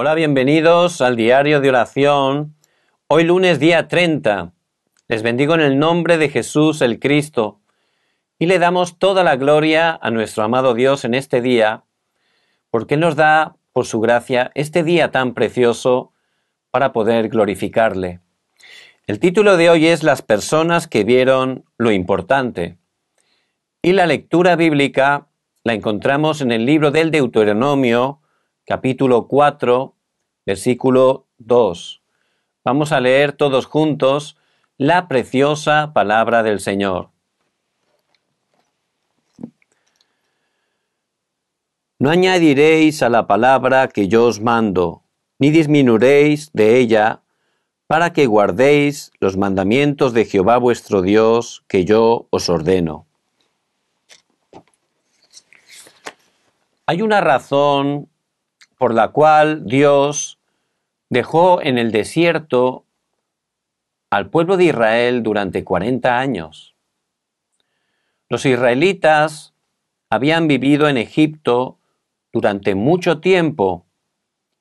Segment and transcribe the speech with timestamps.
[0.00, 2.54] Hola, bienvenidos al diario de oración.
[3.08, 4.52] Hoy lunes día 30.
[5.08, 7.58] Les bendigo en el nombre de Jesús el Cristo
[8.38, 11.82] y le damos toda la gloria a nuestro amado Dios en este día,
[12.70, 16.12] porque nos da, por su gracia, este día tan precioso
[16.70, 18.20] para poder glorificarle.
[19.08, 22.78] El título de hoy es Las personas que vieron lo importante.
[23.82, 25.26] Y la lectura bíblica
[25.64, 28.20] la encontramos en el libro del Deuteronomio,
[28.68, 29.94] capítulo 4,
[30.44, 32.02] versículo 2.
[32.66, 34.36] Vamos a leer todos juntos
[34.76, 37.08] la preciosa palabra del Señor.
[41.98, 45.02] No añadiréis a la palabra que yo os mando,
[45.38, 47.22] ni disminuiréis de ella,
[47.86, 53.06] para que guardéis los mandamientos de Jehová vuestro Dios que yo os ordeno.
[56.84, 58.10] Hay una razón
[58.78, 60.38] por la cual Dios
[61.10, 62.86] dejó en el desierto
[64.08, 66.74] al pueblo de Israel durante 40 años.
[68.28, 69.52] Los israelitas
[70.10, 71.78] habían vivido en Egipto
[72.32, 73.84] durante mucho tiempo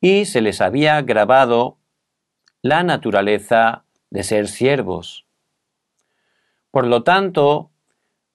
[0.00, 1.76] y se les había grabado
[2.62, 5.26] la naturaleza de ser siervos.
[6.70, 7.70] Por lo tanto,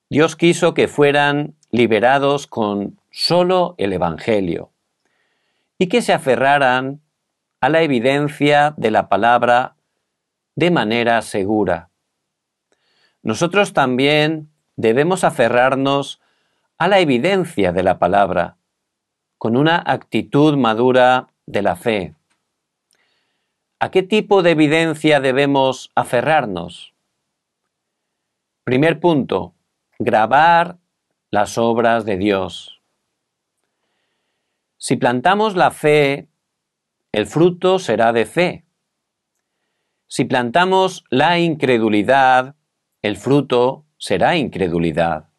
[0.10, 4.73] Dios quiso que fueran liberados con solo el Evangelio
[5.78, 7.02] y que se aferraran
[7.62, 9.76] a la evidencia de la palabra
[10.56, 11.90] de manera segura.
[13.22, 16.22] Nosotros también debemos aferrarnos
[16.78, 18.58] a la evidencia de la palabra
[19.38, 22.16] con una actitud madura de la fe.
[23.80, 26.94] ¿A qué tipo de evidencia debemos aferrarnos?
[28.64, 29.54] Primer punto,
[30.00, 30.78] grabar
[31.30, 32.82] las obras de Dios.
[34.86, 36.28] Si plantamos la fe,
[37.14, 38.66] el fruto será de fe.
[40.08, 42.56] Si plantamos la incredulidad,
[43.02, 45.30] el fruto será incredulidad.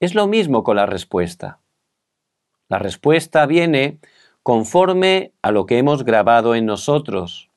[0.00, 1.60] Es lo mismo con la respuesta.
[2.68, 4.00] La respuesta viene
[4.42, 7.50] conforme a lo que hemos grabado en nosotros.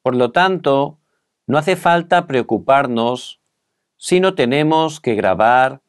[0.00, 0.98] Por lo tanto,
[1.46, 3.38] no hace falta preocuparnos
[3.98, 5.82] si no tenemos que grabar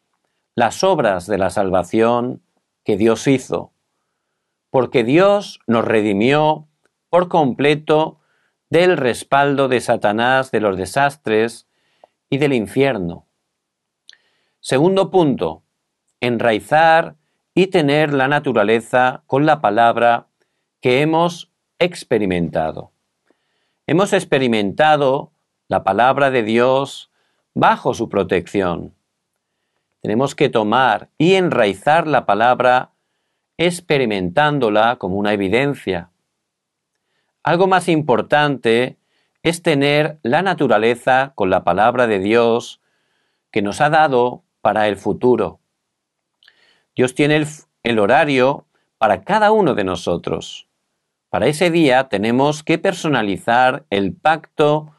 [0.53, 2.41] las obras de la salvación
[2.89, 3.71] que Dios hizo,
[4.71, 6.67] porque Dios nos redimió
[7.11, 8.19] por completo
[8.71, 11.67] del respaldo de Satanás, de los desastres
[12.31, 13.27] y del infierno.
[14.59, 15.61] Segundo punto,
[16.19, 17.15] enraizar
[17.53, 20.25] y tener la naturaleza con la palabra
[20.81, 22.91] que hemos experimentado.
[23.85, 25.31] Hemos experimentado
[25.67, 27.11] la palabra de Dios
[27.53, 28.95] bajo su protección.
[30.01, 32.93] Tenemos que tomar y enraizar la palabra
[33.57, 36.11] experimentándola como una evidencia.
[37.43, 38.97] Algo más importante
[39.43, 42.81] es tener la naturaleza con la palabra de Dios
[43.51, 45.59] que nos ha dado para el futuro.
[46.95, 47.45] Dios tiene
[47.83, 48.65] el, horario
[48.97, 50.67] para cada uno de nosotros.
[51.29, 54.93] Para ese día tenemos que personalizar el pacto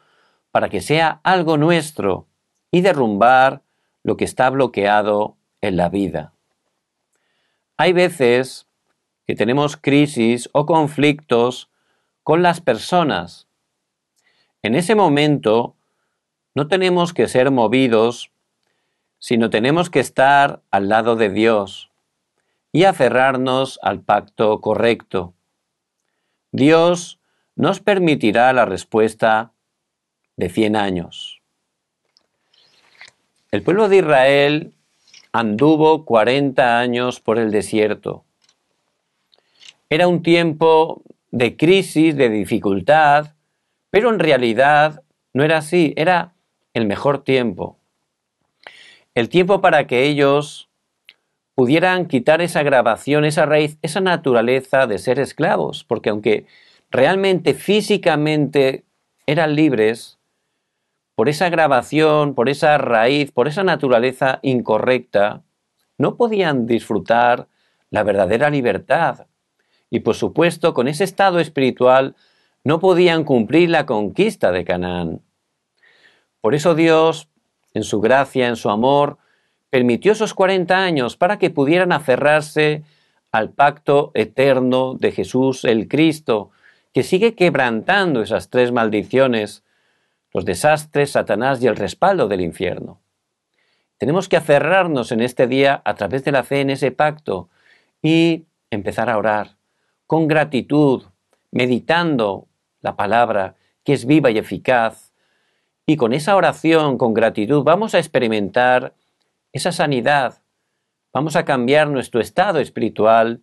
[0.51, 2.27] para que sea algo nuestro
[2.71, 3.61] y derrumbar
[4.03, 6.33] lo que está bloqueado en la vida.
[7.77, 8.67] Hay veces
[9.25, 11.69] que tenemos crisis o conflictos
[12.23, 13.47] con las personas.
[14.61, 15.75] En ese momento
[16.53, 18.31] no tenemos que ser movidos,
[19.19, 21.91] sino tenemos que estar al lado de Dios
[22.71, 25.33] y aferrarnos al pacto correcto.
[26.51, 27.19] Dios
[27.55, 29.53] nos permitirá la respuesta
[30.35, 31.40] de 100 años.
[33.51, 34.71] El pueblo de Israel
[35.33, 38.23] anduvo 40 años por el desierto.
[39.89, 41.01] Era un tiempo
[41.31, 43.33] de crisis, de dificultad,
[43.89, 45.03] pero en realidad
[45.33, 46.33] no era así, era
[46.73, 47.77] el mejor tiempo.
[49.15, 50.69] El tiempo para que ellos
[51.53, 56.45] pudieran quitar esa grabación, esa raíz, esa naturaleza de ser esclavos, porque aunque
[56.89, 58.85] realmente físicamente
[59.25, 60.20] eran libres,
[61.15, 65.43] por esa grabación, por esa raíz, por esa naturaleza incorrecta,
[65.97, 67.47] no podían disfrutar
[67.89, 69.27] la verdadera libertad.
[69.89, 72.15] Y por supuesto, con ese estado espiritual,
[72.63, 75.21] no podían cumplir la conquista de Canaán.
[76.39, 77.29] Por eso Dios,
[77.73, 79.17] en su gracia, en su amor,
[79.69, 82.83] permitió esos 40 años para que pudieran aferrarse
[83.31, 86.51] al pacto eterno de Jesús el Cristo,
[86.93, 89.63] que sigue quebrantando esas tres maldiciones,
[90.33, 92.99] los desastres, Satanás y el respaldo del infierno.
[93.97, 97.49] Tenemos que aferrarnos en este día a través de la fe en ese pacto
[98.01, 99.57] y empezar a orar,
[100.07, 101.03] con gratitud,
[101.51, 102.47] meditando
[102.81, 105.13] la palabra que es viva y eficaz.
[105.85, 108.95] Y con esa oración, con gratitud, vamos a experimentar
[109.51, 110.41] esa sanidad,
[111.13, 113.41] vamos a cambiar nuestro estado espiritual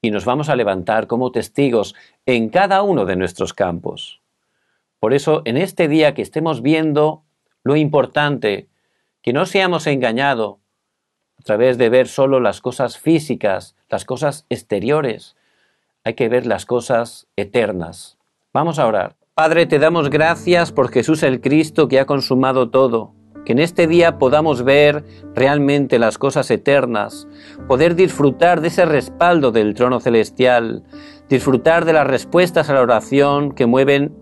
[0.00, 1.94] y nos vamos a levantar como testigos
[2.26, 4.23] en cada uno de nuestros campos.
[5.04, 7.24] Por eso, en este día que estemos viendo
[7.62, 8.70] lo importante,
[9.20, 10.56] que no seamos engañados
[11.38, 15.36] a través de ver solo las cosas físicas, las cosas exteriores,
[16.04, 18.16] hay que ver las cosas eternas.
[18.54, 19.16] Vamos a orar.
[19.34, 23.12] Padre, te damos gracias por Jesús el Cristo que ha consumado todo
[23.44, 25.04] que en este día podamos ver
[25.34, 27.28] realmente las cosas eternas,
[27.68, 30.82] poder disfrutar de ese respaldo del trono celestial,
[31.28, 34.14] disfrutar de las respuestas a la oración que mueven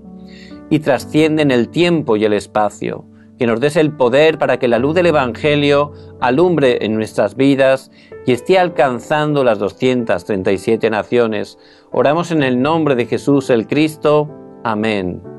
[0.73, 3.05] y trascienden el tiempo y el espacio,
[3.39, 7.91] que nos des el poder para que la luz del Evangelio alumbre en nuestras vidas
[8.25, 11.59] y esté alcanzando las 237 naciones.
[11.91, 14.31] Oramos en el nombre de Jesús el Cristo.
[14.65, 15.32] Amén.